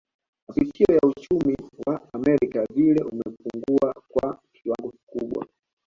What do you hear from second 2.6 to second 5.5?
vile umepungua kwa kiwango kikubwa